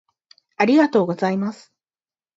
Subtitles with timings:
[0.57, 1.71] ありがとうございます。